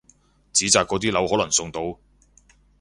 [0.53, 1.95] 紙紮嗰啲樓可能送到！